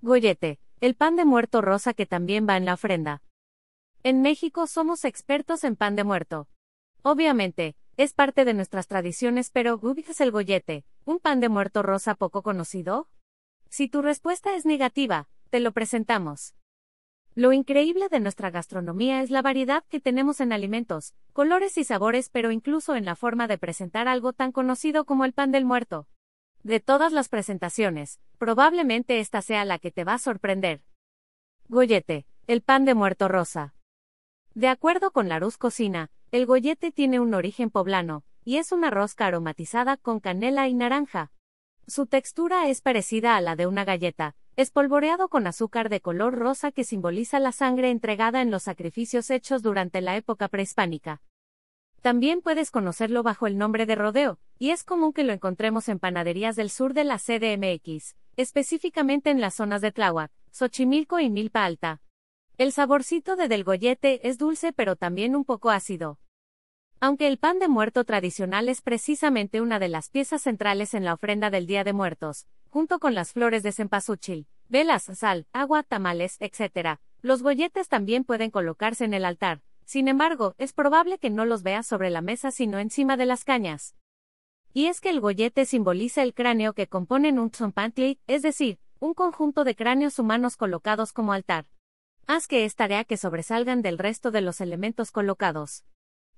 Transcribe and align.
Goyete, 0.00 0.60
el 0.80 0.94
pan 0.94 1.16
de 1.16 1.24
muerto 1.24 1.60
rosa 1.60 1.92
que 1.92 2.06
también 2.06 2.46
va 2.48 2.56
en 2.56 2.64
la 2.64 2.74
ofrenda. 2.74 3.20
En 4.04 4.22
México 4.22 4.68
somos 4.68 5.04
expertos 5.04 5.64
en 5.64 5.74
pan 5.74 5.96
de 5.96 6.04
muerto. 6.04 6.46
Obviamente, 7.02 7.74
es 7.96 8.14
parte 8.14 8.44
de 8.44 8.54
nuestras 8.54 8.86
tradiciones, 8.86 9.50
pero 9.50 9.80
¿ubicas 9.82 10.20
el 10.20 10.30
goyete, 10.30 10.84
un 11.04 11.18
pan 11.18 11.40
de 11.40 11.48
muerto 11.48 11.82
rosa 11.82 12.14
poco 12.14 12.42
conocido? 12.42 13.08
Si 13.70 13.88
tu 13.88 14.00
respuesta 14.00 14.54
es 14.54 14.64
negativa, 14.64 15.28
te 15.50 15.58
lo 15.58 15.72
presentamos. 15.72 16.54
Lo 17.34 17.52
increíble 17.52 18.08
de 18.08 18.20
nuestra 18.20 18.50
gastronomía 18.50 19.20
es 19.22 19.30
la 19.30 19.42
variedad 19.42 19.82
que 19.88 19.98
tenemos 19.98 20.40
en 20.40 20.52
alimentos, 20.52 21.16
colores 21.32 21.76
y 21.76 21.82
sabores, 21.82 22.30
pero 22.30 22.52
incluso 22.52 22.94
en 22.94 23.04
la 23.04 23.16
forma 23.16 23.48
de 23.48 23.58
presentar 23.58 24.06
algo 24.06 24.32
tan 24.32 24.52
conocido 24.52 25.04
como 25.04 25.24
el 25.24 25.32
pan 25.32 25.50
del 25.50 25.64
muerto. 25.64 26.06
De 26.68 26.80
todas 26.80 27.14
las 27.14 27.30
presentaciones, 27.30 28.20
probablemente 28.36 29.20
esta 29.20 29.40
sea 29.40 29.64
la 29.64 29.78
que 29.78 29.90
te 29.90 30.04
va 30.04 30.12
a 30.12 30.18
sorprender. 30.18 30.82
Goyete, 31.68 32.26
el 32.46 32.60
pan 32.60 32.84
de 32.84 32.92
muerto 32.92 33.26
rosa. 33.26 33.74
De 34.52 34.68
acuerdo 34.68 35.10
con 35.10 35.30
Larus 35.30 35.56
Cocina, 35.56 36.10
el 36.30 36.44
goyete 36.44 36.92
tiene 36.92 37.20
un 37.20 37.32
origen 37.32 37.70
poblano, 37.70 38.22
y 38.44 38.58
es 38.58 38.70
una 38.70 38.90
rosca 38.90 39.24
aromatizada 39.24 39.96
con 39.96 40.20
canela 40.20 40.68
y 40.68 40.74
naranja. 40.74 41.32
Su 41.86 42.04
textura 42.04 42.68
es 42.68 42.82
parecida 42.82 43.36
a 43.36 43.40
la 43.40 43.56
de 43.56 43.66
una 43.66 43.86
galleta, 43.86 44.36
espolvoreado 44.56 45.30
con 45.30 45.46
azúcar 45.46 45.88
de 45.88 46.02
color 46.02 46.34
rosa 46.34 46.70
que 46.70 46.84
simboliza 46.84 47.40
la 47.40 47.52
sangre 47.52 47.88
entregada 47.88 48.42
en 48.42 48.50
los 48.50 48.64
sacrificios 48.64 49.30
hechos 49.30 49.62
durante 49.62 50.02
la 50.02 50.18
época 50.18 50.48
prehispánica. 50.48 51.22
También 52.00 52.42
puedes 52.42 52.70
conocerlo 52.70 53.22
bajo 53.22 53.46
el 53.46 53.58
nombre 53.58 53.84
de 53.84 53.96
rodeo, 53.96 54.38
y 54.58 54.70
es 54.70 54.84
común 54.84 55.12
que 55.12 55.24
lo 55.24 55.32
encontremos 55.32 55.88
en 55.88 55.98
panaderías 55.98 56.54
del 56.54 56.70
sur 56.70 56.94
de 56.94 57.04
la 57.04 57.18
CDMX, 57.18 58.16
específicamente 58.36 59.30
en 59.30 59.40
las 59.40 59.54
zonas 59.54 59.80
de 59.80 59.90
Tláhuac, 59.90 60.30
Xochimilco 60.52 61.18
y 61.18 61.28
Milpa 61.28 61.64
Alta. 61.64 62.00
El 62.56 62.72
saborcito 62.72 63.36
de 63.36 63.48
del 63.48 63.64
gollete 63.64 64.28
es 64.28 64.38
dulce 64.38 64.72
pero 64.72 64.96
también 64.96 65.34
un 65.34 65.44
poco 65.44 65.70
ácido. 65.70 66.18
Aunque 67.00 67.28
el 67.28 67.38
pan 67.38 67.58
de 67.58 67.68
muerto 67.68 68.04
tradicional 68.04 68.68
es 68.68 68.82
precisamente 68.82 69.60
una 69.60 69.78
de 69.78 69.88
las 69.88 70.08
piezas 70.08 70.42
centrales 70.42 70.94
en 70.94 71.04
la 71.04 71.14
ofrenda 71.14 71.50
del 71.50 71.66
Día 71.66 71.84
de 71.84 71.92
Muertos, 71.92 72.46
junto 72.68 72.98
con 72.98 73.14
las 73.14 73.32
flores 73.32 73.62
de 73.62 73.72
cempasúchil, 73.72 74.46
velas, 74.68 75.04
sal, 75.14 75.46
agua, 75.52 75.82
tamales, 75.82 76.36
etc., 76.40 76.98
los 77.22 77.42
golletes 77.42 77.88
también 77.88 78.24
pueden 78.24 78.50
colocarse 78.50 79.04
en 79.04 79.14
el 79.14 79.24
altar. 79.24 79.62
Sin 79.88 80.06
embargo, 80.06 80.54
es 80.58 80.74
probable 80.74 81.16
que 81.16 81.30
no 81.30 81.46
los 81.46 81.62
veas 81.62 81.86
sobre 81.86 82.10
la 82.10 82.20
mesa 82.20 82.50
sino 82.50 82.78
encima 82.78 83.16
de 83.16 83.24
las 83.24 83.44
cañas. 83.44 83.96
Y 84.74 84.84
es 84.84 85.00
que 85.00 85.08
el 85.08 85.18
gollete 85.18 85.64
simboliza 85.64 86.22
el 86.22 86.34
cráneo 86.34 86.74
que 86.74 86.88
componen 86.88 87.38
un 87.38 87.50
tzompantli, 87.50 88.20
es 88.26 88.42
decir, 88.42 88.78
un 89.00 89.14
conjunto 89.14 89.64
de 89.64 89.74
cráneos 89.74 90.18
humanos 90.18 90.58
colocados 90.58 91.14
como 91.14 91.32
altar. 91.32 91.68
Haz 92.26 92.48
que 92.48 92.66
es 92.66 92.76
tarea 92.76 93.04
que 93.04 93.16
sobresalgan 93.16 93.80
del 93.80 93.96
resto 93.96 94.30
de 94.30 94.42
los 94.42 94.60
elementos 94.60 95.10
colocados. 95.10 95.86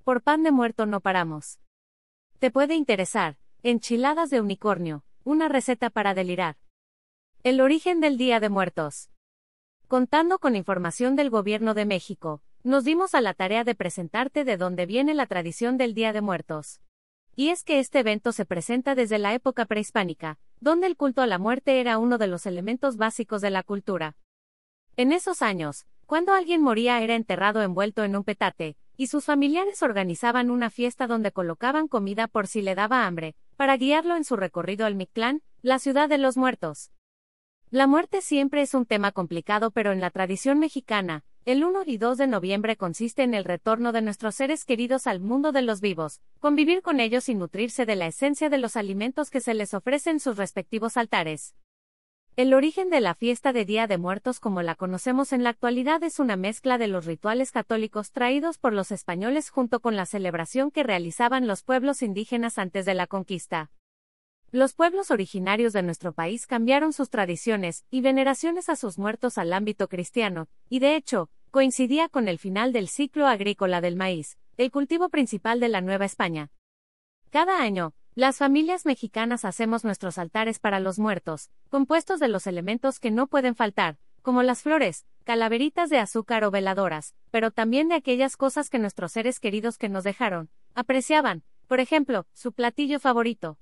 Por 0.04 0.22
pan 0.22 0.44
de 0.44 0.52
muerto 0.52 0.86
no 0.86 1.00
paramos. 1.00 1.58
Te 2.38 2.52
puede 2.52 2.76
interesar, 2.76 3.36
enchiladas 3.64 4.30
de 4.30 4.40
unicornio, 4.40 5.02
una 5.24 5.48
receta 5.48 5.90
para 5.90 6.14
delirar. 6.14 6.56
El 7.42 7.60
origen 7.60 7.98
del 7.98 8.16
Día 8.16 8.38
de 8.38 8.48
Muertos. 8.48 9.10
Contando 9.88 10.38
con 10.38 10.54
información 10.54 11.16
del 11.16 11.30
Gobierno 11.30 11.74
de 11.74 11.84
México, 11.84 12.44
nos 12.62 12.84
dimos 12.84 13.14
a 13.14 13.20
la 13.20 13.32
tarea 13.32 13.64
de 13.64 13.74
presentarte 13.74 14.44
de 14.44 14.56
dónde 14.56 14.84
viene 14.84 15.14
la 15.14 15.26
tradición 15.26 15.78
del 15.78 15.94
Día 15.94 16.12
de 16.12 16.20
Muertos. 16.20 16.80
Y 17.34 17.48
es 17.48 17.64
que 17.64 17.78
este 17.78 18.00
evento 18.00 18.32
se 18.32 18.44
presenta 18.44 18.94
desde 18.94 19.18
la 19.18 19.32
época 19.32 19.64
prehispánica, 19.64 20.38
donde 20.60 20.86
el 20.86 20.96
culto 20.96 21.22
a 21.22 21.26
la 21.26 21.38
muerte 21.38 21.80
era 21.80 21.98
uno 21.98 22.18
de 22.18 22.26
los 22.26 22.44
elementos 22.44 22.96
básicos 22.96 23.40
de 23.40 23.50
la 23.50 23.62
cultura. 23.62 24.16
En 24.96 25.12
esos 25.12 25.40
años, 25.40 25.86
cuando 26.04 26.34
alguien 26.34 26.60
moría 26.60 27.00
era 27.00 27.14
enterrado 27.14 27.62
envuelto 27.62 28.04
en 28.04 28.14
un 28.16 28.24
petate, 28.24 28.76
y 28.96 29.06
sus 29.06 29.24
familiares 29.24 29.82
organizaban 29.82 30.50
una 30.50 30.68
fiesta 30.68 31.06
donde 31.06 31.32
colocaban 31.32 31.88
comida 31.88 32.26
por 32.26 32.46
si 32.46 32.60
le 32.60 32.74
daba 32.74 33.06
hambre, 33.06 33.34
para 33.56 33.78
guiarlo 33.78 34.16
en 34.16 34.24
su 34.24 34.36
recorrido 34.36 34.84
al 34.84 34.96
Mictlán, 34.96 35.42
la 35.62 35.78
ciudad 35.78 36.10
de 36.10 36.18
los 36.18 36.36
muertos. 36.36 36.90
La 37.70 37.86
muerte 37.86 38.20
siempre 38.20 38.60
es 38.60 38.74
un 38.74 38.84
tema 38.84 39.12
complicado, 39.12 39.70
pero 39.70 39.92
en 39.92 40.00
la 40.00 40.10
tradición 40.10 40.58
mexicana, 40.58 41.24
el 41.50 41.64
1 41.64 41.82
y 41.84 41.98
2 41.98 42.16
de 42.16 42.28
noviembre 42.28 42.76
consiste 42.76 43.24
en 43.24 43.34
el 43.34 43.42
retorno 43.42 43.90
de 43.90 44.02
nuestros 44.02 44.36
seres 44.36 44.64
queridos 44.64 45.08
al 45.08 45.18
mundo 45.18 45.50
de 45.50 45.62
los 45.62 45.80
vivos, 45.80 46.20
convivir 46.38 46.80
con 46.80 47.00
ellos 47.00 47.28
y 47.28 47.34
nutrirse 47.34 47.86
de 47.86 47.96
la 47.96 48.06
esencia 48.06 48.48
de 48.48 48.58
los 48.58 48.76
alimentos 48.76 49.30
que 49.30 49.40
se 49.40 49.54
les 49.54 49.74
ofrecen 49.74 50.10
en 50.10 50.20
sus 50.20 50.36
respectivos 50.36 50.96
altares. 50.96 51.56
El 52.36 52.54
origen 52.54 52.88
de 52.88 53.00
la 53.00 53.16
fiesta 53.16 53.52
de 53.52 53.64
Día 53.64 53.88
de 53.88 53.98
Muertos 53.98 54.38
como 54.38 54.62
la 54.62 54.76
conocemos 54.76 55.32
en 55.32 55.42
la 55.42 55.50
actualidad 55.50 56.04
es 56.04 56.20
una 56.20 56.36
mezcla 56.36 56.78
de 56.78 56.86
los 56.86 57.04
rituales 57.04 57.50
católicos 57.50 58.12
traídos 58.12 58.58
por 58.58 58.72
los 58.72 58.92
españoles 58.92 59.50
junto 59.50 59.80
con 59.80 59.96
la 59.96 60.06
celebración 60.06 60.70
que 60.70 60.84
realizaban 60.84 61.48
los 61.48 61.64
pueblos 61.64 62.02
indígenas 62.02 62.58
antes 62.58 62.86
de 62.86 62.94
la 62.94 63.08
conquista. 63.08 63.72
Los 64.52 64.74
pueblos 64.74 65.10
originarios 65.10 65.72
de 65.72 65.82
nuestro 65.82 66.12
país 66.12 66.46
cambiaron 66.46 66.92
sus 66.92 67.10
tradiciones 67.10 67.84
y 67.90 68.02
veneraciones 68.02 68.68
a 68.68 68.76
sus 68.76 68.98
muertos 68.98 69.36
al 69.36 69.52
ámbito 69.52 69.88
cristiano, 69.88 70.48
y 70.68 70.78
de 70.78 70.96
hecho, 70.96 71.28
coincidía 71.50 72.08
con 72.08 72.28
el 72.28 72.38
final 72.38 72.72
del 72.72 72.88
ciclo 72.88 73.26
agrícola 73.26 73.80
del 73.80 73.96
maíz, 73.96 74.38
el 74.56 74.70
cultivo 74.70 75.08
principal 75.08 75.58
de 75.58 75.68
la 75.68 75.80
Nueva 75.80 76.04
España. 76.04 76.50
Cada 77.30 77.60
año, 77.60 77.92
las 78.14 78.38
familias 78.38 78.86
mexicanas 78.86 79.44
hacemos 79.44 79.84
nuestros 79.84 80.18
altares 80.18 80.60
para 80.60 80.78
los 80.78 80.98
muertos, 80.98 81.50
compuestos 81.68 82.20
de 82.20 82.28
los 82.28 82.46
elementos 82.46 83.00
que 83.00 83.10
no 83.10 83.26
pueden 83.26 83.56
faltar, 83.56 83.98
como 84.22 84.42
las 84.42 84.62
flores, 84.62 85.06
calaveritas 85.24 85.90
de 85.90 85.98
azúcar 85.98 86.44
o 86.44 86.52
veladoras, 86.52 87.14
pero 87.30 87.50
también 87.50 87.88
de 87.88 87.96
aquellas 87.96 88.36
cosas 88.36 88.70
que 88.70 88.78
nuestros 88.78 89.12
seres 89.12 89.40
queridos 89.40 89.76
que 89.76 89.88
nos 89.88 90.04
dejaron, 90.04 90.50
apreciaban, 90.74 91.42
por 91.66 91.80
ejemplo, 91.80 92.26
su 92.32 92.52
platillo 92.52 93.00
favorito. 93.00 93.58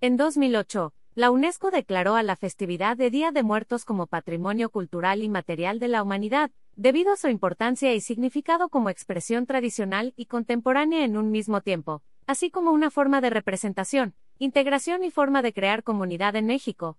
En 0.00 0.16
2008, 0.16 0.94
la 1.14 1.30
UNESCO 1.30 1.70
declaró 1.70 2.14
a 2.14 2.22
la 2.22 2.36
festividad 2.36 2.96
de 2.96 3.10
Día 3.10 3.32
de 3.32 3.42
Muertos 3.42 3.84
como 3.84 4.06
Patrimonio 4.06 4.70
Cultural 4.70 5.22
y 5.22 5.28
Material 5.28 5.78
de 5.78 5.88
la 5.88 6.02
Humanidad, 6.02 6.50
debido 6.76 7.12
a 7.12 7.16
su 7.16 7.28
importancia 7.28 7.94
y 7.94 8.00
significado 8.00 8.68
como 8.68 8.90
expresión 8.90 9.46
tradicional 9.46 10.12
y 10.16 10.26
contemporánea 10.26 11.04
en 11.04 11.16
un 11.16 11.30
mismo 11.30 11.60
tiempo 11.60 12.02
así 12.26 12.50
como 12.50 12.72
una 12.72 12.90
forma 12.90 13.20
de 13.20 13.30
representación, 13.30 14.14
integración 14.38 15.04
y 15.04 15.10
forma 15.10 15.42
de 15.42 15.52
crear 15.52 15.82
comunidad 15.82 16.36
en 16.36 16.46
México. 16.46 16.98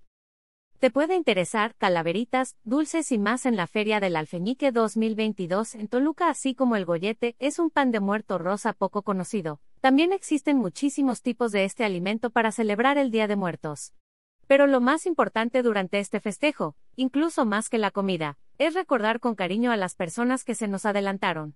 Te 0.79 0.91
puede 0.91 1.15
interesar 1.15 1.75
calaveritas, 1.75 2.57
dulces 2.63 3.11
y 3.11 3.17
más 3.17 3.45
en 3.45 3.55
la 3.55 3.67
Feria 3.67 4.01
del 4.01 4.17
Alfeñique 4.17 4.71
2022 4.71 5.75
en 5.75 5.87
Toluca, 5.87 6.29
así 6.29 6.55
como 6.55 6.75
el 6.75 6.85
gollete, 6.85 7.35
es 7.39 7.57
un 7.57 7.69
pan 7.69 7.91
de 7.91 8.01
muerto 8.01 8.37
rosa 8.37 8.73
poco 8.73 9.01
conocido. 9.01 9.61
También 9.79 10.11
existen 10.11 10.57
muchísimos 10.57 11.21
tipos 11.21 11.51
de 11.51 11.63
este 11.63 11.85
alimento 11.85 12.31
para 12.31 12.51
celebrar 12.51 12.97
el 12.97 13.11
Día 13.11 13.27
de 13.27 13.37
Muertos. 13.37 13.93
Pero 14.47 14.67
lo 14.67 14.81
más 14.81 15.05
importante 15.05 15.63
durante 15.63 15.99
este 15.99 16.19
festejo, 16.19 16.75
incluso 16.95 17.45
más 17.45 17.69
que 17.69 17.77
la 17.77 17.91
comida, 17.91 18.37
es 18.57 18.73
recordar 18.73 19.19
con 19.19 19.35
cariño 19.35 19.71
a 19.71 19.77
las 19.77 19.95
personas 19.95 20.43
que 20.43 20.55
se 20.55 20.67
nos 20.67 20.85
adelantaron. 20.85 21.55